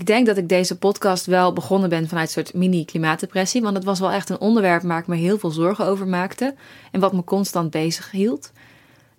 [0.00, 3.62] Ik denk dat ik deze podcast wel begonnen ben vanuit een soort mini-klimaatdepressie.
[3.62, 6.54] Want het was wel echt een onderwerp waar ik me heel veel zorgen over maakte.
[6.90, 8.52] En wat me constant bezig hield.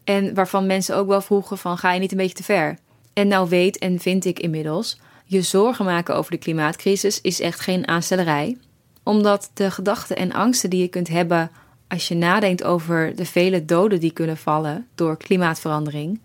[0.04, 2.78] En waarvan mensen ook wel vroegen van ga je niet een beetje te ver?
[3.14, 7.60] En nou weet en vind ik inmiddels, je zorgen maken over de klimaatcrisis is echt
[7.60, 8.58] geen aanstellerij.
[9.04, 11.52] Omdat de gedachten en angsten die je kunt hebben
[11.88, 16.22] als je nadenkt over de vele doden die kunnen vallen door klimaatverandering,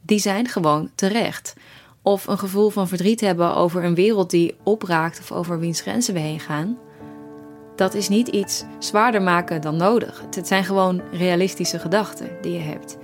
[0.00, 1.54] die zijn gewoon terecht.
[2.02, 6.14] Of een gevoel van verdriet hebben over een wereld die opraakt of over wiens grenzen
[6.14, 6.78] we heen gaan.
[7.76, 10.24] Dat is niet iets zwaarder maken dan nodig.
[10.34, 12.96] Het zijn gewoon realistische gedachten die je hebt.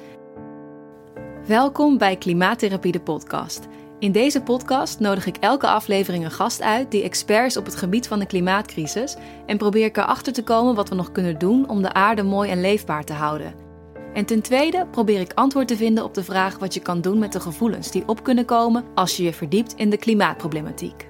[1.47, 3.67] Welkom bij Klimaattherapie de podcast.
[3.99, 7.77] In deze podcast nodig ik elke aflevering een gast uit die expert is op het
[7.77, 11.69] gebied van de klimaatcrisis en probeer ik erachter te komen wat we nog kunnen doen
[11.69, 13.68] om de aarde mooi en leefbaar te houden.
[14.15, 17.19] En ten tweede probeer ik antwoord te vinden op de vraag wat je kan doen
[17.19, 21.09] met de gevoelens die op kunnen komen als je je verdiept in de klimaatproblematiek.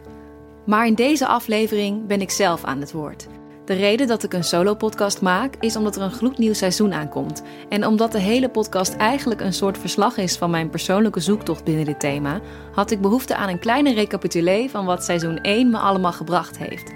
[0.66, 3.26] Maar in deze aflevering ben ik zelf aan het woord.
[3.64, 7.42] De reden dat ik een solo-podcast maak is omdat er een gloednieuw seizoen aankomt.
[7.68, 11.84] En omdat de hele podcast eigenlijk een soort verslag is van mijn persoonlijke zoektocht binnen
[11.84, 12.40] dit thema,
[12.72, 16.92] had ik behoefte aan een kleine recapitulé van wat seizoen 1 me allemaal gebracht heeft.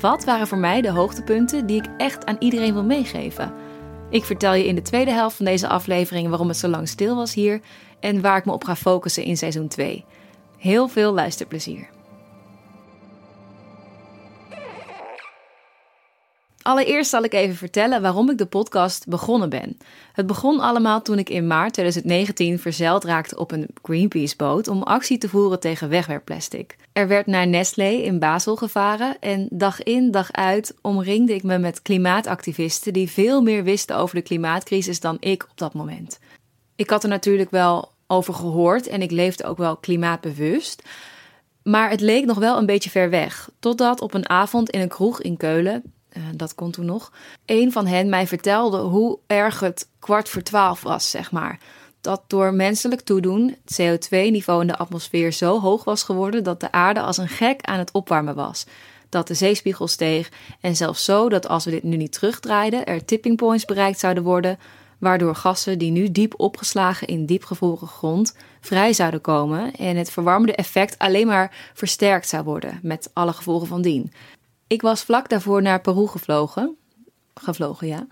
[0.00, 3.52] Wat waren voor mij de hoogtepunten die ik echt aan iedereen wil meegeven?
[4.10, 7.16] Ik vertel je in de tweede helft van deze aflevering waarom het zo lang stil
[7.16, 7.60] was hier
[8.00, 10.04] en waar ik me op ga focussen in seizoen 2.
[10.58, 11.88] Heel veel luisterplezier.
[16.62, 19.78] Allereerst zal ik even vertellen waarom ik de podcast begonnen ben.
[20.12, 25.18] Het begon allemaal toen ik in maart 2019 verzeild raakte op een Greenpeace-boot om actie
[25.18, 26.76] te voeren tegen wegwerpplastic.
[26.92, 31.58] Er werd naar Nestlé in Basel gevaren en dag in dag uit omringde ik me
[31.58, 36.18] met klimaatactivisten die veel meer wisten over de klimaatcrisis dan ik op dat moment.
[36.76, 40.82] Ik had er natuurlijk wel over gehoord en ik leefde ook wel klimaatbewust.
[41.62, 43.50] Maar het leek nog wel een beetje ver weg.
[43.58, 47.12] Totdat op een avond in een kroeg in Keulen uh, dat kon toen nog,
[47.46, 51.58] een van hen mij vertelde hoe erg het kwart voor twaalf was, zeg maar.
[52.00, 56.72] Dat door menselijk toedoen het CO2-niveau in de atmosfeer zo hoog was geworden dat de
[56.72, 58.66] aarde als een gek aan het opwarmen was.
[59.08, 63.04] Dat de zeespiegel steeg en zelfs zo dat als we dit nu niet terugdraaiden, er
[63.04, 64.58] tipping points bereikt zouden worden,
[64.98, 70.54] waardoor gassen die nu diep opgeslagen in diepgevroren grond vrij zouden komen en het verwarmende
[70.54, 74.12] effect alleen maar versterkt zou worden, met alle gevolgen van dien.
[74.70, 76.76] Ik was vlak daarvoor naar Peru gevlogen.
[77.34, 78.06] Gevlogen, ja.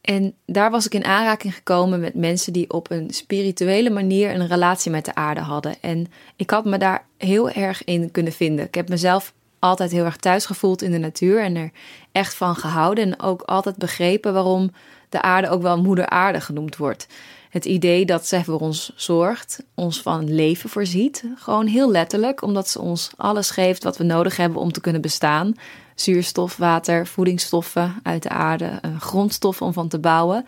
[0.00, 4.46] En daar was ik in aanraking gekomen met mensen die op een spirituele manier een
[4.46, 5.74] relatie met de aarde hadden.
[5.80, 6.06] En
[6.36, 8.64] ik had me daar heel erg in kunnen vinden.
[8.64, 11.70] Ik heb mezelf altijd heel erg thuis gevoeld in de natuur en er
[12.12, 13.04] echt van gehouden.
[13.04, 14.70] En ook altijd begrepen waarom
[15.08, 17.06] de aarde ook wel moeder aarde genoemd wordt.
[17.50, 21.24] Het idee dat zij voor ons zorgt, ons van leven voorziet.
[21.36, 25.00] Gewoon heel letterlijk, omdat ze ons alles geeft wat we nodig hebben om te kunnen
[25.00, 25.54] bestaan
[25.94, 30.46] zuurstof, water, voedingsstoffen uit de aarde, uh, grondstoffen om van te bouwen.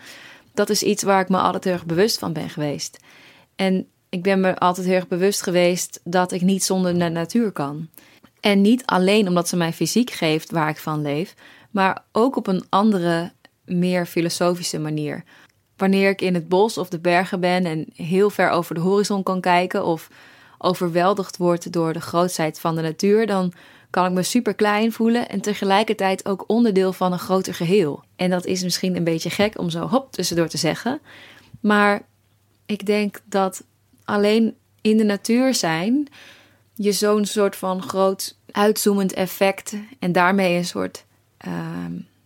[0.53, 2.97] Dat is iets waar ik me altijd heel erg bewust van ben geweest.
[3.55, 7.51] En ik ben me altijd heel erg bewust geweest dat ik niet zonder de natuur
[7.51, 7.87] kan.
[8.39, 11.33] En niet alleen omdat ze mij fysiek geeft waar ik van leef,
[11.71, 13.31] maar ook op een andere,
[13.65, 15.23] meer filosofische manier.
[15.77, 19.23] Wanneer ik in het bos of de bergen ben en heel ver over de horizon
[19.23, 20.09] kan kijken of
[20.57, 23.53] overweldigd word door de grootheid van de natuur, dan
[23.89, 28.03] kan ik me super klein voelen en tegelijkertijd ook onderdeel van een groter geheel.
[28.15, 30.99] En dat is misschien een beetje gek om zo hop tussendoor te zeggen.
[31.59, 32.01] Maar
[32.65, 33.63] ik denk dat
[34.03, 36.07] alleen in de natuur zijn
[36.73, 41.05] je zo'n soort van groot uitzoomend effect en daarmee een soort
[41.47, 41.53] uh,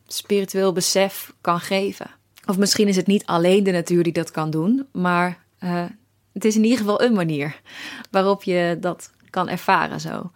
[0.08, 2.10] spiritueel besef kan geven.
[2.46, 5.84] Of misschien is het niet alleen de natuur die dat kan doen, maar uh,
[6.34, 7.62] het is in ieder geval een manier
[8.12, 10.32] waarop je dat kan ervaren zo.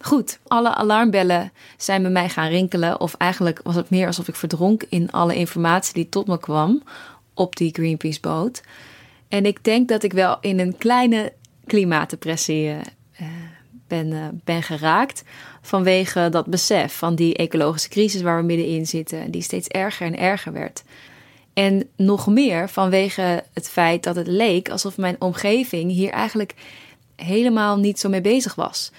[0.00, 3.00] Goed, alle alarmbellen zijn bij mij gaan rinkelen.
[3.00, 6.82] Of eigenlijk was het meer alsof ik verdronk in alle informatie die tot me kwam
[7.34, 8.62] op die Greenpeace-boot.
[9.28, 11.32] En ik denk dat ik wel in een kleine
[11.66, 12.76] klimaatdepressie uh,
[13.88, 15.22] ben, uh, ben geraakt.
[15.62, 20.18] Vanwege dat besef van die ecologische crisis waar we middenin zitten, die steeds erger en
[20.18, 20.82] erger werd.
[21.52, 26.54] En nog meer vanwege het feit dat het leek alsof mijn omgeving hier eigenlijk
[27.16, 28.92] helemaal niet zo mee bezig was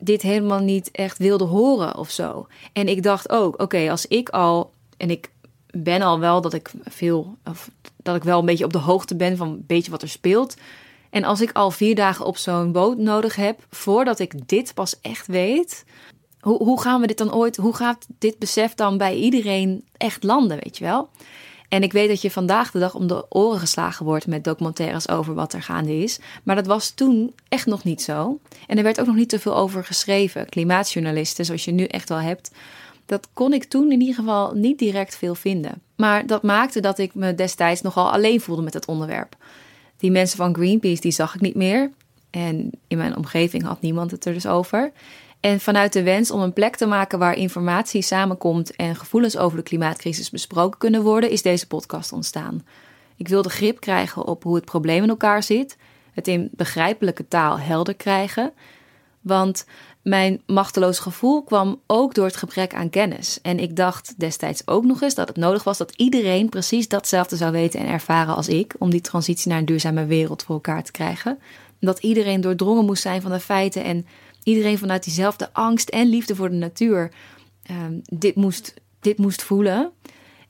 [0.00, 2.46] dit helemaal niet echt wilde horen of zo.
[2.72, 5.30] En ik dacht ook, oké, als ik al, en ik
[5.70, 9.16] ben al wel dat ik veel, of dat ik wel een beetje op de hoogte
[9.16, 10.56] ben van een beetje wat er speelt.
[11.10, 15.00] En als ik al vier dagen op zo'n boot nodig heb, voordat ik dit pas
[15.00, 15.84] echt weet,
[16.40, 20.22] hoe, hoe gaan we dit dan ooit, hoe gaat dit besef dan bij iedereen echt
[20.22, 21.08] landen, weet je wel?
[21.70, 25.08] En ik weet dat je vandaag de dag om de oren geslagen wordt met documentaires
[25.08, 26.18] over wat er gaande is.
[26.42, 28.38] Maar dat was toen echt nog niet zo.
[28.66, 30.48] En er werd ook nog niet zoveel over geschreven.
[30.48, 32.50] Klimaatjournalisten, zoals je nu echt wel hebt.
[33.06, 35.82] Dat kon ik toen in ieder geval niet direct veel vinden.
[35.96, 39.36] Maar dat maakte dat ik me destijds nogal alleen voelde met het onderwerp.
[39.96, 41.90] Die mensen van Greenpeace, die zag ik niet meer.
[42.30, 44.92] En in mijn omgeving had niemand het er dus over.
[45.40, 49.56] En vanuit de wens om een plek te maken waar informatie samenkomt en gevoelens over
[49.56, 52.66] de klimaatcrisis besproken kunnen worden, is deze podcast ontstaan.
[53.16, 55.76] Ik wilde grip krijgen op hoe het probleem in elkaar zit,
[56.12, 58.52] het in begrijpelijke taal helder krijgen.
[59.20, 59.66] Want
[60.02, 63.38] mijn machteloos gevoel kwam ook door het gebrek aan kennis.
[63.42, 67.36] En ik dacht destijds ook nog eens dat het nodig was dat iedereen precies datzelfde
[67.36, 70.82] zou weten en ervaren als ik, om die transitie naar een duurzame wereld voor elkaar
[70.82, 71.38] te krijgen.
[71.80, 74.06] Dat iedereen doordrongen moest zijn van de feiten en
[74.42, 77.10] iedereen vanuit diezelfde angst en liefde voor de natuur
[77.62, 79.92] ehm, dit, moest, dit moest voelen.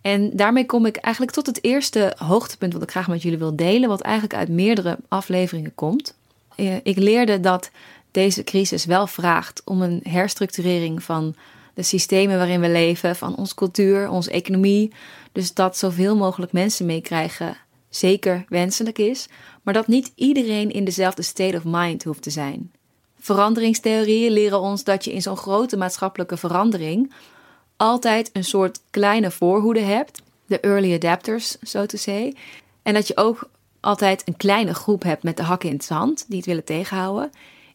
[0.03, 3.57] En daarmee kom ik eigenlijk tot het eerste hoogtepunt wat ik graag met jullie wil
[3.57, 6.17] delen, wat eigenlijk uit meerdere afleveringen komt.
[6.57, 7.71] Eh, ik leerde dat
[8.11, 11.35] deze crisis wel vraagt om een herstructurering van
[11.75, 14.93] de systemen waarin we leven, van onze cultuur, onze economie.
[15.33, 17.57] Dus dat zoveel mogelijk mensen meekrijgen
[17.89, 19.29] zeker wenselijk is,
[19.63, 22.73] maar dat niet iedereen in dezelfde state of mind hoeft te zijn.
[23.21, 27.13] Veranderingstheorieën leren ons dat je in zo'n grote maatschappelijke verandering
[27.77, 32.37] altijd een soort kleine voorhoede hebt, de early adapters, zo te zeggen.
[32.83, 33.49] En dat je ook
[33.81, 37.31] altijd een kleine groep hebt met de hakken in het zand die het willen tegenhouden.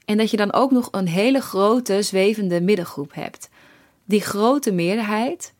[0.05, 3.49] En dat je dan ook nog een hele grote zwevende middengroep hebt.
[4.05, 5.53] Die grote meerderheid,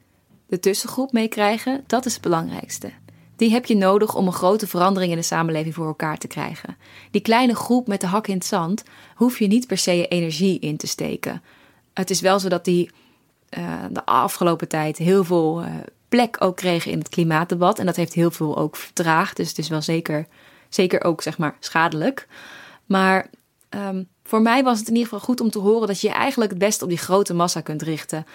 [0.47, 2.91] de tussengroep meekrijgen, dat is het belangrijkste.
[3.35, 6.77] Die heb je nodig om een grote verandering in de samenleving voor elkaar te krijgen.
[7.11, 8.83] Die kleine groep met de hak in het zand
[9.15, 11.41] hoef je niet per se je energie in te steken.
[11.93, 12.89] Het is wel zo dat die
[13.57, 15.67] uh, de afgelopen tijd heel veel uh,
[16.09, 17.79] plek ook kregen in het klimaatdebat.
[17.79, 19.38] En dat heeft heel veel ook vertraagd.
[19.38, 20.27] Dus het is wel zeker,
[20.69, 22.27] zeker ook zeg maar schadelijk.
[22.85, 23.29] Maar
[23.69, 26.51] um, voor mij was het in ieder geval goed om te horen dat je eigenlijk
[26.51, 28.25] het beste op die grote massa kunt richten.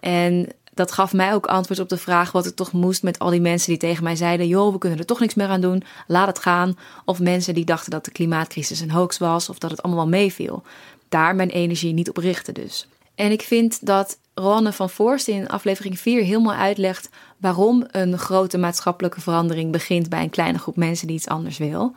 [0.00, 3.30] En dat gaf mij ook antwoord op de vraag wat ik toch moest met al
[3.30, 5.82] die mensen die tegen mij zeiden: joh, we kunnen er toch niks meer aan doen,
[6.06, 6.78] laat het gaan.
[7.04, 10.20] Of mensen die dachten dat de klimaatcrisis een hoax was of dat het allemaal wel
[10.20, 10.62] meeviel.
[11.08, 12.88] Daar mijn energie niet op richten dus.
[13.14, 18.58] En ik vind dat Ronne van Voorst in aflevering 4 helemaal uitlegt waarom een grote
[18.58, 21.94] maatschappelijke verandering begint bij een kleine groep mensen die iets anders wil.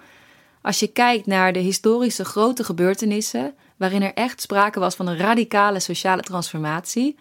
[0.62, 5.18] Als je kijkt naar de historische grote gebeurtenissen, waarin er echt sprake was van een
[5.18, 7.18] radicale sociale transformatie,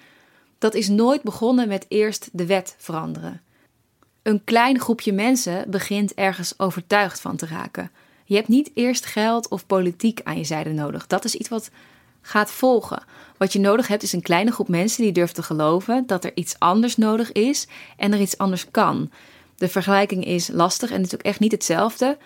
[0.59, 3.41] dat is nooit begonnen met eerst de wet veranderen.
[4.23, 7.91] Een klein groepje mensen begint ergens overtuigd van te raken.
[8.25, 11.07] Je hebt niet eerst geld of politiek aan je zijde nodig.
[11.07, 11.71] Dat is iets wat
[12.21, 13.03] gaat volgen.
[13.37, 16.33] Wat je nodig hebt is een kleine groep mensen die durft te geloven dat er
[16.35, 17.67] iets anders nodig is
[17.97, 19.11] en er iets anders kan.
[19.57, 22.19] De vergelijking is lastig en het is ook echt niet hetzelfde.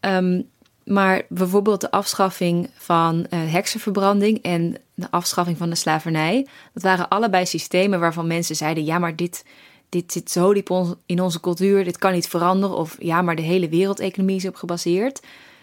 [0.00, 0.48] Um,
[0.88, 6.46] maar bijvoorbeeld de afschaffing van uh, heksenverbranding en de afschaffing van de slavernij.
[6.72, 9.44] Dat waren allebei systemen waarvan mensen zeiden: ja, maar dit,
[9.88, 12.76] dit zit zo diep in onze cultuur, dit kan niet veranderen.
[12.76, 15.20] Of ja, maar de hele wereldeconomie is op gebaseerd.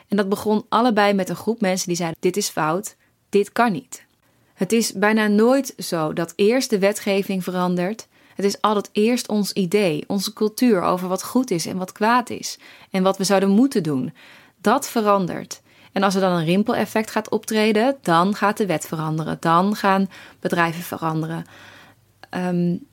[0.08, 2.96] En dat begon allebei met een groep mensen die zeiden: dit is fout,
[3.30, 4.06] dit kan niet.
[4.54, 8.08] Het is bijna nooit zo dat eerst de wetgeving verandert.
[8.36, 12.30] Het is altijd eerst ons idee, onze cultuur over wat goed is en wat kwaad
[12.30, 12.60] is.
[12.92, 14.14] En wat we zouden moeten doen
[14.66, 15.62] dat verandert.
[15.92, 19.38] En als er dan een rimpeleffect gaat optreden, dan gaat de wet veranderen.
[19.40, 20.10] Dan gaan
[20.40, 21.46] bedrijven veranderen.
[22.32, 22.88] Um,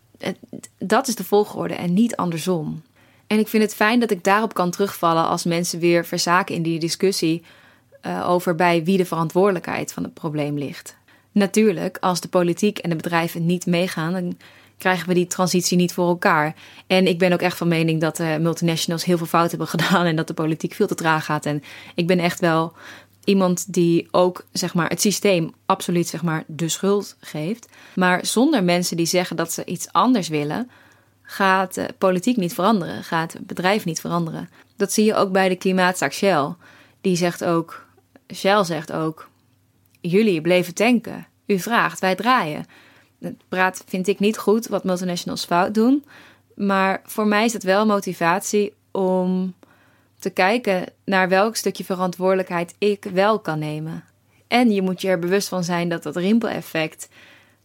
[0.78, 2.82] dat is de volgorde en niet andersom.
[3.26, 6.62] En ik vind het fijn dat ik daarop kan terugvallen als mensen weer verzaken in
[6.62, 7.42] die discussie
[8.06, 10.96] uh, over bij wie de verantwoordelijkheid van het probleem ligt.
[11.32, 14.36] Natuurlijk, als de politiek en de bedrijven niet meegaan, dan
[14.82, 16.54] krijgen we die transitie niet voor elkaar.
[16.86, 20.06] En ik ben ook echt van mening dat de multinationals heel veel fouten hebben gedaan
[20.06, 21.46] en dat de politiek veel te traag gaat.
[21.46, 21.62] En
[21.94, 22.72] ik ben echt wel
[23.24, 27.68] iemand die ook zeg maar, het systeem absoluut zeg maar, de schuld geeft.
[27.94, 30.70] Maar zonder mensen die zeggen dat ze iets anders willen,
[31.22, 34.48] gaat de politiek niet veranderen, gaat het bedrijf niet veranderen.
[34.76, 36.54] Dat zie je ook bij de klimaatzaak Shell.
[37.00, 37.86] Die zegt ook,
[38.34, 39.28] Shell zegt ook,
[40.00, 41.26] jullie bleven tanken.
[41.46, 42.66] U vraagt, wij draaien
[43.22, 46.04] het praat vind ik niet goed wat multinationals fout doen.
[46.54, 49.54] Maar voor mij is het wel motivatie om
[50.18, 54.04] te kijken naar welk stukje verantwoordelijkheid ik wel kan nemen.
[54.48, 57.08] En je moet je er bewust van zijn dat dat rimpeleffect,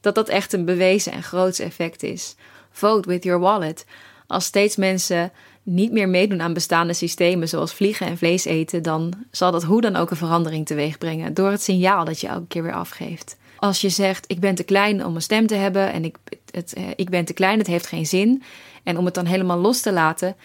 [0.01, 2.35] dat dat echt een bewezen en groots effect is.
[2.71, 3.85] Vote with your wallet.
[4.27, 5.31] Als steeds mensen
[5.63, 9.81] niet meer meedoen aan bestaande systemen zoals vliegen en vlees eten, dan zal dat hoe
[9.81, 13.37] dan ook een verandering teweeg brengen door het signaal dat je elke keer weer afgeeft.
[13.57, 16.15] Als je zegt, ik ben te klein om een stem te hebben en ik,
[16.51, 18.43] het, eh, ik ben te klein, het heeft geen zin.
[18.83, 20.35] En om het dan helemaal los te laten,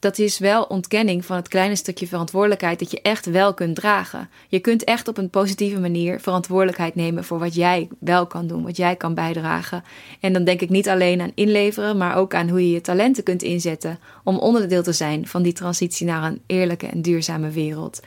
[0.00, 4.28] dat is wel ontkenning van het kleine stukje verantwoordelijkheid dat je echt wel kunt dragen.
[4.48, 8.62] Je kunt echt op een positieve manier verantwoordelijkheid nemen voor wat jij wel kan doen,
[8.62, 9.84] wat jij kan bijdragen.
[10.20, 13.22] En dan denk ik niet alleen aan inleveren, maar ook aan hoe je je talenten
[13.22, 18.00] kunt inzetten om onderdeel te zijn van die transitie naar een eerlijke en duurzame wereld.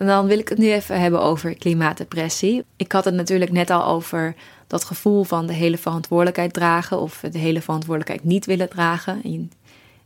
[0.00, 2.64] En dan wil ik het nu even hebben over klimaatdepressie.
[2.76, 4.34] Ik had het natuurlijk net al over
[4.66, 9.22] dat gevoel van de hele verantwoordelijkheid dragen of de hele verantwoordelijkheid niet willen dragen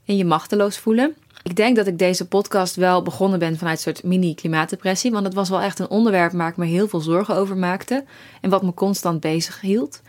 [0.04, 1.14] en je machteloos voelen.
[1.42, 5.34] Ik denk dat ik deze podcast wel begonnen ben vanuit een soort mini-klimaatdepressie, want het
[5.34, 8.04] was wel echt een onderwerp waar ik me heel veel zorgen over maakte
[8.40, 10.02] en wat me constant bezig hield.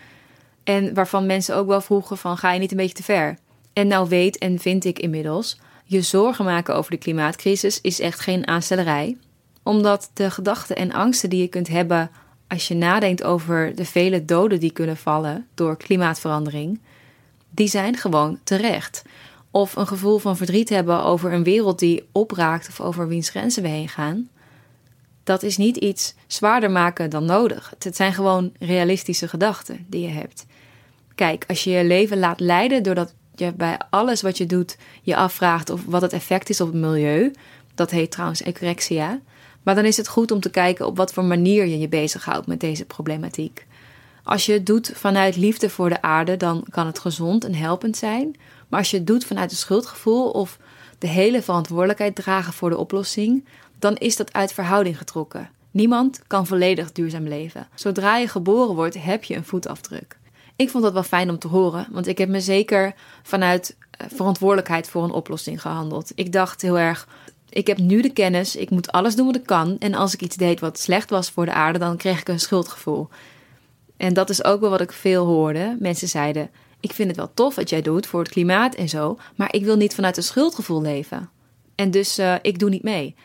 [0.63, 3.37] En waarvan mensen ook wel vroegen van ga je niet een beetje te ver?
[3.73, 8.19] En nou weet en vind ik inmiddels, je zorgen maken over de klimaatcrisis is echt
[8.19, 9.17] geen aanstellerij,
[9.65, 12.11] omdat de gedachten en angsten die je kunt hebben
[12.47, 16.79] als je nadenkt over de vele doden die kunnen vallen door klimaatverandering,
[17.49, 19.03] die zijn gewoon terecht
[19.51, 23.63] of een gevoel van verdriet hebben over een wereld die opraakt of over wiens grenzen
[23.63, 24.29] we heen gaan,
[25.23, 27.73] dat is niet iets zwaarder maken dan nodig.
[27.79, 30.45] Het zijn gewoon realistische gedachten die je hebt.
[31.15, 35.15] Kijk, als je je leven laat leiden doordat je bij alles wat je doet je
[35.15, 37.31] afvraagt of wat het effect is op het milieu,
[37.75, 39.19] dat heet trouwens ecorexia,
[39.65, 42.47] maar dan is het goed om te kijken op wat voor manier je je bezighoudt
[42.47, 43.65] met deze problematiek.
[44.23, 47.97] Als je het doet vanuit liefde voor de aarde, dan kan het gezond en helpend
[47.97, 48.35] zijn.
[48.67, 50.57] Maar als je het doet vanuit een schuldgevoel of
[50.97, 53.45] de hele verantwoordelijkheid dragen voor de oplossing,
[53.79, 55.49] dan is dat uit verhouding getrokken.
[55.71, 57.67] Niemand kan volledig duurzaam leven.
[57.73, 60.17] Zodra je geboren wordt, heb je een voetafdruk.
[60.55, 62.93] Ik vond dat wel fijn om te horen, want ik heb me zeker
[63.23, 66.11] vanuit eh, verantwoordelijkheid voor een oplossing gehandeld.
[66.15, 67.07] Ik dacht heel erg:
[67.49, 69.75] ik heb nu de kennis, ik moet alles doen wat ik kan.
[69.79, 72.39] En als ik iets deed wat slecht was voor de aarde, dan kreeg ik een
[72.39, 73.07] schuldgevoel.
[73.97, 75.75] En dat is ook wel wat ik veel hoorde.
[75.79, 76.49] Mensen zeiden:
[76.79, 79.63] ik vind het wel tof wat jij doet voor het klimaat en zo, maar ik
[79.63, 81.29] wil niet vanuit een schuldgevoel leven.
[81.75, 83.15] En dus uh, ik doe niet mee.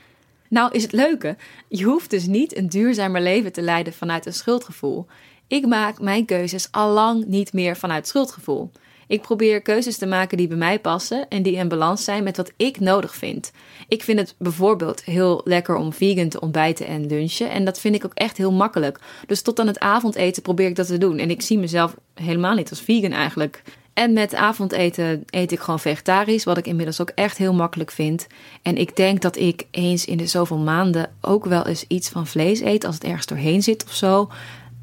[0.49, 1.37] Nou is het leuke,
[1.69, 5.07] je hoeft dus niet een duurzamer leven te leiden vanuit een schuldgevoel.
[5.47, 8.71] Ik maak mijn keuzes al lang niet meer vanuit schuldgevoel.
[9.11, 12.37] Ik probeer keuzes te maken die bij mij passen en die in balans zijn met
[12.37, 13.53] wat ik nodig vind.
[13.89, 17.51] Ik vind het bijvoorbeeld heel lekker om vegan te ontbijten en lunchen.
[17.51, 19.01] En dat vind ik ook echt heel makkelijk.
[19.27, 21.19] Dus tot aan het avondeten probeer ik dat te doen.
[21.19, 23.63] En ik zie mezelf helemaal niet als vegan eigenlijk.
[23.95, 28.27] En met avondeten eet ik gewoon vegetarisch, wat ik inmiddels ook echt heel makkelijk vind.
[28.63, 32.27] En ik denk dat ik eens in de zoveel maanden ook wel eens iets van
[32.27, 34.31] vlees eet als het ergens doorheen zit of zo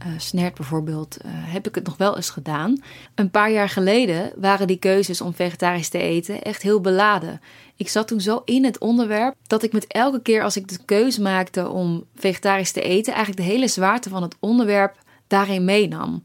[0.06, 2.82] uh, snert bijvoorbeeld, uh, heb ik het nog wel eens gedaan.
[3.16, 7.42] Een paar jaar geleden waren die keuzes om vegetarisch te eten echt heel beladen.
[7.76, 10.78] Ik zat toen zo in het onderwerp dat ik met elke keer als ik de
[10.86, 14.96] keuze maakte om vegetarisch te eten, eigenlijk de hele zwaarte van het onderwerp
[15.28, 16.24] daarin meenam.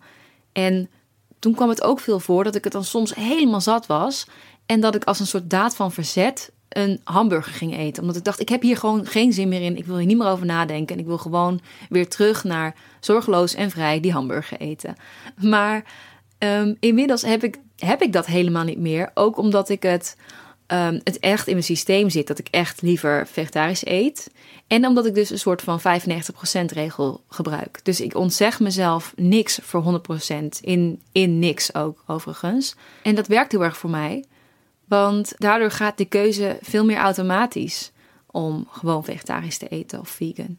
[0.52, 0.90] En
[1.38, 4.26] toen kwam het ook veel voor dat ik het dan soms helemaal zat was
[4.66, 8.02] en dat ik als een soort daad van verzet een hamburger ging eten.
[8.02, 9.76] Omdat ik dacht, ik heb hier gewoon geen zin meer in.
[9.76, 10.94] Ik wil hier niet meer over nadenken.
[10.94, 14.96] En ik wil gewoon weer terug naar zorgeloos en vrij die hamburger eten.
[15.40, 15.84] Maar
[16.38, 19.10] um, inmiddels heb ik, heb ik dat helemaal niet meer.
[19.14, 20.16] Ook omdat ik het,
[20.66, 22.26] um, het echt in mijn systeem zit.
[22.26, 24.30] Dat ik echt liever vegetarisch eet.
[24.66, 25.84] En omdat ik dus een soort van 95%
[26.66, 27.80] regel gebruik.
[27.82, 30.00] Dus ik ontzeg mezelf niks voor
[30.32, 30.44] 100%.
[30.60, 32.74] In, in niks ook, overigens.
[33.02, 34.24] En dat werkt heel erg voor mij.
[34.84, 37.92] Want daardoor gaat de keuze veel meer automatisch
[38.30, 40.58] om gewoon vegetarisch te eten of vegan.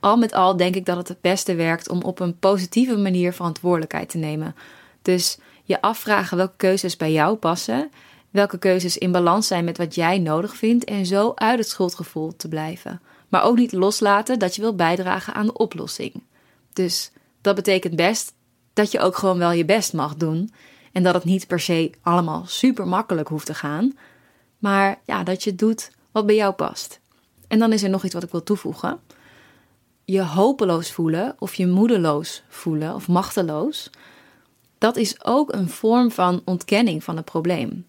[0.00, 3.32] Al met al denk ik dat het het beste werkt om op een positieve manier
[3.32, 4.54] verantwoordelijkheid te nemen.
[5.02, 7.90] Dus je afvragen welke keuzes bij jou passen,
[8.30, 12.36] welke keuzes in balans zijn met wat jij nodig vindt en zo uit het schuldgevoel
[12.36, 13.00] te blijven.
[13.28, 16.22] Maar ook niet loslaten dat je wil bijdragen aan de oplossing.
[16.72, 18.32] Dus dat betekent best
[18.72, 20.50] dat je ook gewoon wel je best mag doen
[20.94, 23.96] en dat het niet per se allemaal super makkelijk hoeft te gaan.
[24.58, 27.00] Maar ja, dat je doet wat bij jou past.
[27.48, 29.00] En dan is er nog iets wat ik wil toevoegen.
[30.04, 33.90] Je hopeloos voelen of je moedeloos voelen of machteloos.
[34.78, 37.86] Dat is ook een vorm van ontkenning van het probleem.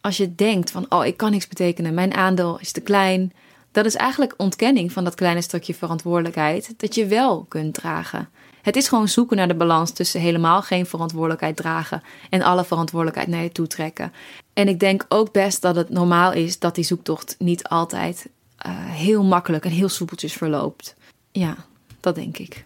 [0.00, 3.32] Als je denkt van, oh, ik kan niks betekenen, mijn aandeel is te klein.
[3.72, 8.28] Dat is eigenlijk ontkenning van dat kleine stukje verantwoordelijkheid dat je wel kunt dragen.
[8.62, 13.28] Het is gewoon zoeken naar de balans tussen helemaal geen verantwoordelijkheid dragen en alle verantwoordelijkheid
[13.28, 14.12] naar je toe trekken.
[14.52, 18.28] En ik denk ook best dat het normaal is dat die zoektocht niet altijd
[18.66, 20.94] uh, heel makkelijk en heel soepeltjes verloopt.
[21.32, 21.56] Ja,
[22.00, 22.64] dat denk ik.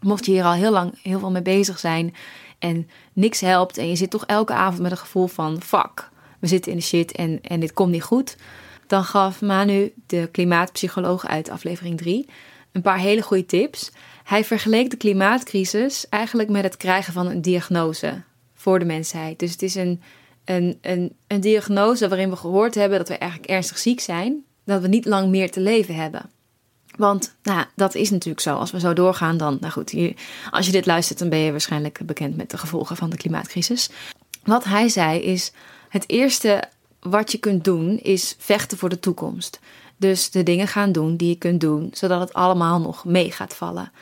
[0.00, 2.14] Mocht je hier al heel lang heel veel mee bezig zijn
[2.58, 6.46] en niks helpt en je zit toch elke avond met een gevoel van fuck, we
[6.46, 8.36] zitten in de shit en, en dit komt niet goed,
[8.86, 12.28] dan gaf Manu, de klimaatpsycholoog uit aflevering 3,
[12.72, 13.90] een paar hele goede tips.
[14.30, 18.22] Hij vergeleek de klimaatcrisis eigenlijk met het krijgen van een diagnose
[18.54, 19.38] voor de mensheid.
[19.38, 20.02] Dus het is een,
[20.44, 24.82] een, een, een diagnose waarin we gehoord hebben dat we eigenlijk ernstig ziek zijn, dat
[24.82, 26.30] we niet lang meer te leven hebben.
[26.96, 28.56] Want nou, dat is natuurlijk zo.
[28.56, 29.94] Als we zo doorgaan, dan, nou goed,
[30.50, 33.90] als je dit luistert, dan ben je waarschijnlijk bekend met de gevolgen van de klimaatcrisis.
[34.44, 35.52] Wat hij zei is:
[35.88, 36.62] het eerste
[37.00, 39.60] wat je kunt doen is vechten voor de toekomst.
[39.96, 43.54] Dus de dingen gaan doen die je kunt doen, zodat het allemaal nog mee gaat
[43.54, 43.92] vallen.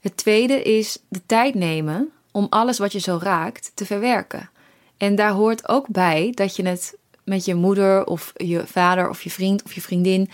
[0.00, 4.50] Het tweede is de tijd nemen om alles wat je zo raakt te verwerken.
[4.96, 9.22] En daar hoort ook bij dat je het met je moeder of je vader of
[9.22, 10.30] je vriend of je vriendin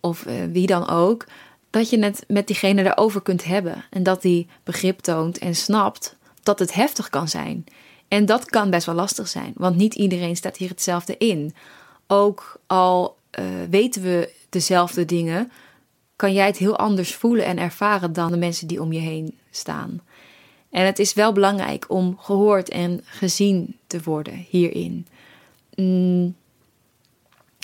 [0.00, 1.26] of uh, wie dan ook,
[1.70, 3.84] dat je het met diegene erover kunt hebben.
[3.90, 7.64] En dat die begrip toont en snapt dat het heftig kan zijn.
[8.08, 11.54] En dat kan best wel lastig zijn, want niet iedereen staat hier hetzelfde in.
[12.06, 15.52] Ook al uh, weten we dezelfde dingen,
[16.18, 19.38] kan jij het heel anders voelen en ervaren dan de mensen die om je heen
[19.50, 20.00] staan.
[20.70, 25.06] En het is wel belangrijk om gehoord en gezien te worden hierin.
[25.74, 26.36] Mm.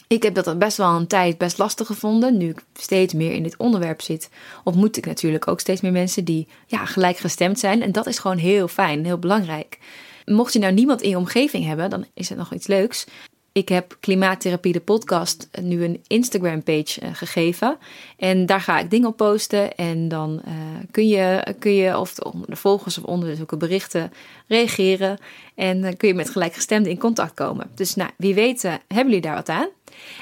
[0.07, 2.37] Ik heb dat best wel een tijd best lastig gevonden.
[2.37, 4.31] Nu ik steeds meer in dit onderwerp zit,
[4.65, 7.83] ontmoet ik natuurlijk ook steeds meer mensen die ja, gelijkgestemd zijn.
[7.83, 9.79] En dat is gewoon heel fijn, heel belangrijk.
[10.25, 13.07] Mocht je nou niemand in je omgeving hebben, dan is het nog iets leuks.
[13.55, 17.79] Ik heb Klimaattherapie de podcast nu een Instagram page uh, gegeven.
[18.17, 19.75] En daar ga ik dingen op posten.
[19.75, 20.53] En dan uh,
[20.91, 24.13] kun, je, kun je of de, volgers of onder berichten
[24.47, 25.19] reageren.
[25.55, 27.71] En dan kun je met gelijkgestemden in contact komen.
[27.75, 29.69] Dus nou, wie weet uh, hebben jullie daar wat aan.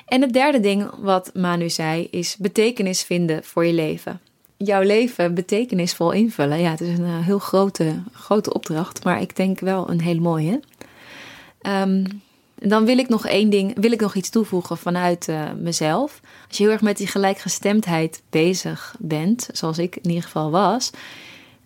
[0.07, 4.21] En het derde ding wat Manu zei is betekenis vinden voor je leven.
[4.57, 6.61] Jouw leven betekenisvol invullen.
[6.61, 9.05] Ja, het is een heel grote, grote opdracht.
[9.05, 10.61] Maar ik denk wel een hele mooie.
[11.63, 12.23] Um,
[12.63, 16.21] en dan wil ik nog één ding, wil ik nog iets toevoegen vanuit uh, mezelf.
[16.49, 20.91] Als je heel erg met die gelijkgestemdheid bezig bent, zoals ik in ieder geval was,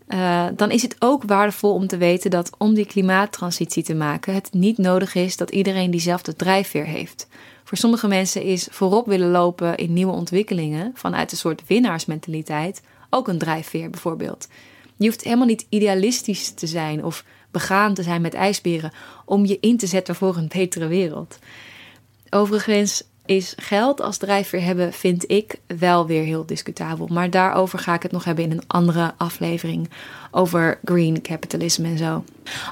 [0.09, 4.35] uh, dan is het ook waardevol om te weten dat om die klimaattransitie te maken,
[4.35, 7.29] het niet nodig is dat iedereen diezelfde drijfveer heeft.
[7.65, 13.29] Voor sommige mensen is voorop willen lopen in nieuwe ontwikkelingen vanuit een soort winnaarsmentaliteit ook
[13.29, 14.49] een drijfveer bijvoorbeeld.
[14.97, 17.25] Je hoeft helemaal niet idealistisch te zijn of
[17.57, 18.93] begaan te zijn met ijsberen
[19.25, 21.39] om je in te zetten voor een betere wereld.
[22.31, 27.07] Overigens is geld als drijfveer hebben, vind ik wel weer heel discutabel.
[27.07, 29.91] Maar daarover ga ik het nog hebben in een andere aflevering
[30.31, 32.25] over green capitalism en zo.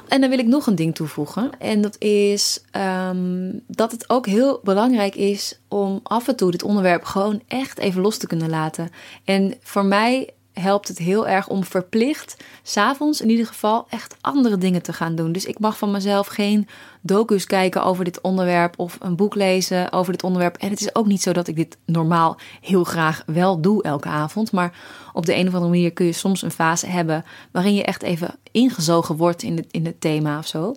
[0.07, 1.49] En dan wil ik nog een ding toevoegen.
[1.59, 2.63] En dat is
[3.09, 7.77] um, dat het ook heel belangrijk is om af en toe dit onderwerp gewoon echt
[7.77, 8.89] even los te kunnen laten.
[9.23, 10.29] En voor mij
[10.61, 15.15] helpt het heel erg om verplicht, s'avonds in ieder geval, echt andere dingen te gaan
[15.15, 15.31] doen.
[15.31, 16.67] Dus ik mag van mezelf geen
[17.01, 20.57] docu's kijken over dit onderwerp of een boek lezen over dit onderwerp.
[20.57, 24.09] En het is ook niet zo dat ik dit normaal heel graag wel doe elke
[24.09, 24.51] avond.
[24.51, 24.73] Maar
[25.13, 28.03] op de een of andere manier kun je soms een fase hebben waarin je echt
[28.03, 30.75] even ingezogen wordt in het, in het thema of zo.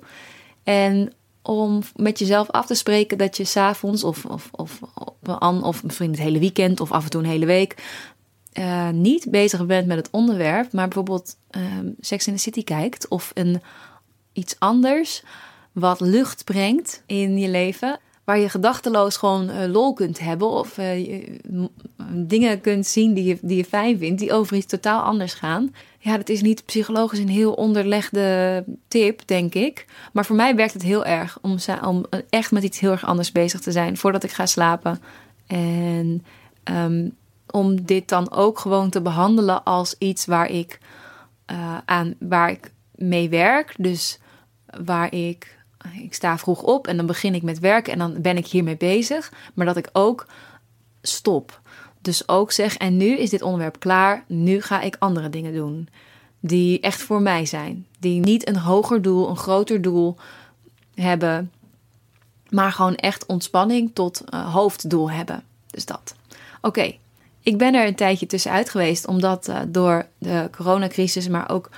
[0.63, 1.13] En
[1.49, 4.81] om met jezelf af te spreken dat je s'avonds of, of, of,
[5.23, 7.75] of, of misschien het hele weekend of af en toe een hele week
[8.59, 11.63] uh, niet bezig bent met het onderwerp, maar bijvoorbeeld uh,
[12.01, 13.61] Sex in the City kijkt of een,
[14.33, 15.23] iets anders
[15.73, 20.79] wat lucht brengt in je leven, waar je gedachteloos gewoon uh, lol kunt hebben of
[20.79, 21.23] eh,
[22.13, 25.75] dingen kunt zien die je, die je fijn vindt, die over iets totaal anders gaan.
[25.99, 29.87] Ja, dat is niet psychologisch een heel onderlegde tip, denk ik.
[30.13, 33.33] Maar voor mij werkt het heel erg om, om echt met iets heel erg anders
[33.33, 35.01] bezig te zijn voordat ik ga slapen.
[35.47, 36.25] En
[36.65, 37.17] um,
[37.53, 40.79] om dit dan ook gewoon te behandelen als iets waar ik,
[41.51, 43.75] uh, aan, waar ik mee werk.
[43.79, 44.19] Dus
[44.85, 45.59] waar ik,
[46.03, 48.77] ik sta vroeg op en dan begin ik met werken en dan ben ik hiermee
[48.77, 49.33] bezig.
[49.55, 50.27] Maar dat ik ook
[51.03, 51.61] stop.
[52.01, 55.89] Dus ook zeg, en nu is dit onderwerp klaar, nu ga ik andere dingen doen.
[56.41, 57.87] Die echt voor mij zijn.
[57.99, 60.17] Die niet een hoger doel, een groter doel
[60.95, 61.53] hebben.
[62.49, 65.43] Maar gewoon echt ontspanning tot uh, hoofddoel hebben.
[65.71, 66.15] Dus dat.
[66.61, 66.95] Oké,
[67.43, 71.71] ik ben er een tijdje tussenuit geweest, omdat uh, door de coronacrisis, maar ook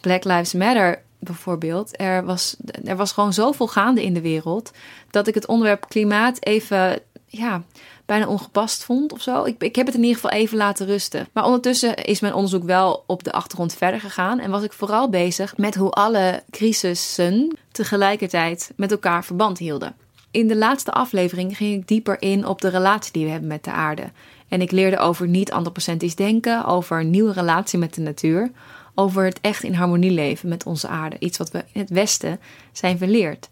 [0.00, 4.70] Black Lives Matter bijvoorbeeld, er was, er was gewoon zoveel gaande in de wereld,
[5.10, 7.62] dat ik het onderwerp klimaat even, ja,
[8.06, 9.44] bijna ongepast vond of zo.
[9.44, 11.28] Ik, ik heb het in ieder geval even laten rusten.
[11.32, 15.08] Maar ondertussen is mijn onderzoek wel op de achtergrond verder gegaan en was ik vooral
[15.08, 19.94] bezig met hoe alle crisissen tegelijkertijd met elkaar verband hielden.
[20.34, 23.64] In de laatste aflevering ging ik dieper in op de relatie die we hebben met
[23.64, 24.10] de aarde.
[24.48, 28.50] En ik leerde over niet antropocentrisch denken, over een nieuwe relatie met de natuur,
[28.94, 31.16] over het echt in harmonie leven met onze aarde.
[31.18, 32.40] Iets wat we in het Westen
[32.72, 33.48] zijn verleerd.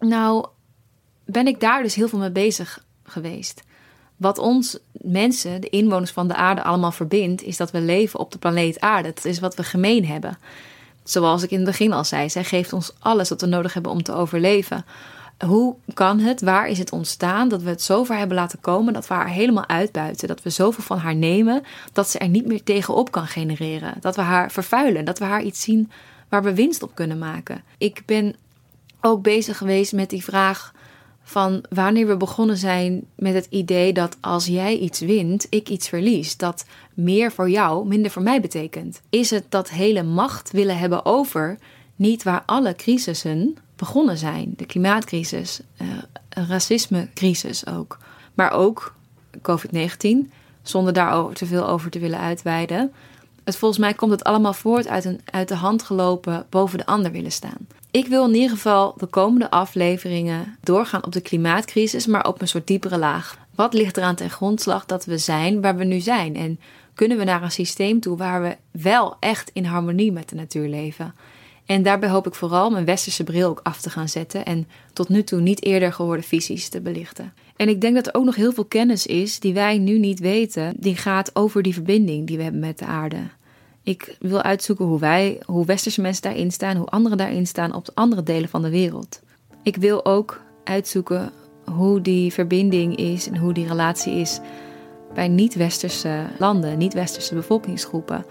[0.00, 0.46] Nou,
[1.24, 3.62] ben ik daar dus heel veel mee bezig geweest.
[4.16, 8.32] Wat ons mensen, de inwoners van de aarde, allemaal verbindt, is dat we leven op
[8.32, 9.12] de planeet aarde.
[9.14, 10.38] Dat is wat we gemeen hebben.
[11.04, 13.92] Zoals ik in het begin al zei, zij geeft ons alles wat we nodig hebben
[13.92, 14.84] om te overleven.
[15.44, 19.06] Hoe kan het, waar is het ontstaan dat we het zover hebben laten komen dat
[19.06, 22.62] we haar helemaal uitbuiten, dat we zoveel van haar nemen dat ze er niet meer
[22.62, 25.90] tegenop kan genereren, dat we haar vervuilen, dat we haar iets zien
[26.28, 27.62] waar we winst op kunnen maken.
[27.78, 28.34] Ik ben
[29.00, 30.72] ook bezig geweest met die vraag
[31.22, 35.88] van wanneer we begonnen zijn met het idee dat als jij iets wint, ik iets
[35.88, 36.36] verlies.
[36.36, 39.00] Dat meer voor jou, minder voor mij betekent.
[39.10, 41.58] Is het dat hele macht willen hebben over
[41.96, 44.52] niet waar alle crisissen begonnen zijn?
[44.56, 45.88] De klimaatcrisis, uh,
[46.28, 47.98] racismecrisis ook.
[48.34, 48.94] Maar ook
[49.42, 50.32] COVID-19,
[50.62, 52.92] zonder daar te veel over te willen uitweiden.
[53.44, 56.86] Het, volgens mij komt het allemaal voort uit een uit de hand gelopen boven de
[56.86, 57.66] ander willen staan.
[57.90, 62.48] Ik wil in ieder geval de komende afleveringen doorgaan op de klimaatcrisis, maar op een
[62.48, 63.38] soort diepere laag.
[63.54, 66.36] Wat ligt eraan ten grondslag dat we zijn waar we nu zijn?
[66.36, 66.60] En
[66.94, 70.68] kunnen we naar een systeem toe waar we wel echt in harmonie met de natuur
[70.68, 71.14] leven?
[71.66, 75.08] En daarbij hoop ik vooral mijn westerse bril ook af te gaan zetten en tot
[75.08, 77.32] nu toe niet eerder gehoorde visies te belichten.
[77.56, 80.18] En ik denk dat er ook nog heel veel kennis is die wij nu niet
[80.18, 83.18] weten, die gaat over die verbinding die we hebben met de aarde.
[83.82, 87.84] Ik wil uitzoeken hoe wij, hoe westerse mensen daarin staan, hoe anderen daarin staan op
[87.84, 89.20] de andere delen van de wereld.
[89.62, 91.32] Ik wil ook uitzoeken
[91.64, 94.40] hoe die verbinding is en hoe die relatie is
[95.14, 98.24] bij niet-westerse landen, niet-westerse bevolkingsgroepen.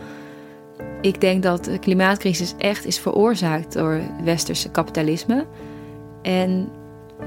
[1.04, 5.46] Ik denk dat de klimaatcrisis echt is veroorzaakt door westerse kapitalisme.
[6.22, 6.70] En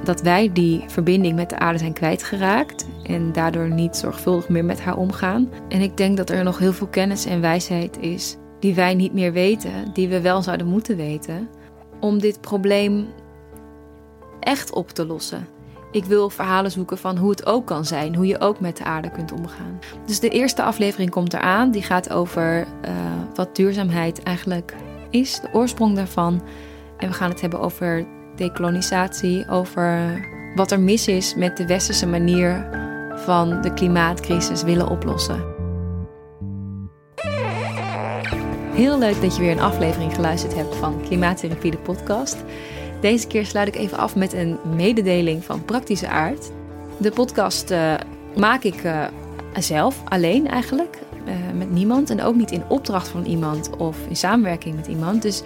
[0.04, 4.80] dat wij die verbinding met de aarde zijn kwijtgeraakt en daardoor niet zorgvuldig meer met
[4.80, 5.48] haar omgaan.
[5.68, 9.12] En ik denk dat er nog heel veel kennis en wijsheid is die wij niet
[9.12, 11.48] meer weten, die we wel zouden moeten weten,
[12.00, 13.06] om dit probleem
[14.40, 15.46] echt op te lossen.
[15.96, 18.85] Ik wil verhalen zoeken van hoe het ook kan zijn, hoe je ook met de
[18.85, 19.78] aarde kunt omgaan.
[20.06, 22.66] Dus de eerste aflevering komt eraan, die gaat over uh,
[23.35, 24.74] wat duurzaamheid eigenlijk
[25.11, 26.42] is, de oorsprong daarvan.
[26.96, 30.20] En we gaan het hebben over dekolonisatie, over
[30.54, 32.68] wat er mis is met de westerse manier
[33.14, 35.44] van de klimaatcrisis willen oplossen.
[38.72, 42.37] Heel leuk dat je weer een aflevering geluisterd hebt van Klimaattherapie, de podcast.
[43.00, 46.50] Deze keer sluit ik even af met een mededeling van praktische aard.
[46.98, 47.94] De podcast uh,
[48.37, 49.04] maak ik uh,
[49.59, 52.11] zelf, alleen eigenlijk, uh, met niemand.
[52.11, 55.22] En ook niet in opdracht van iemand of in samenwerking met iemand.
[55.22, 55.42] Dus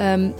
[0.00, 0.34] um,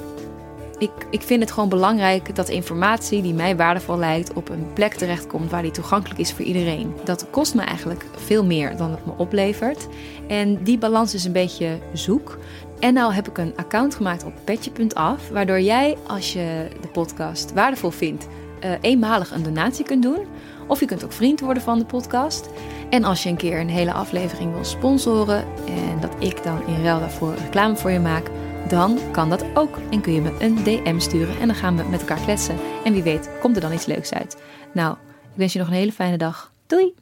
[0.81, 4.95] ik, ik vind het gewoon belangrijk dat informatie die mij waardevol lijkt op een plek
[4.95, 6.95] terechtkomt waar die toegankelijk is voor iedereen.
[7.05, 9.89] Dat kost me eigenlijk veel meer dan het me oplevert.
[10.29, 12.39] En die balans is een beetje zoek.
[12.81, 17.53] En nou heb ik een account gemaakt op petje.af, waardoor jij, als je de podcast
[17.53, 18.27] waardevol vindt,
[18.65, 20.27] uh, eenmalig een donatie kunt doen.
[20.67, 22.49] Of je kunt ook vriend worden van de podcast.
[22.91, 26.83] En als je een keer een hele aflevering wil sponsoren en dat ik dan in
[26.83, 28.31] ruil daarvoor reclame voor je maak,
[28.69, 29.79] dan kan dat ook.
[29.91, 32.57] En kun je me een DM sturen en dan gaan we met elkaar kletsen.
[32.85, 34.43] En wie weet komt er dan iets leuks uit.
[34.73, 36.53] Nou, ik wens je nog een hele fijne dag.
[36.67, 36.95] Doei!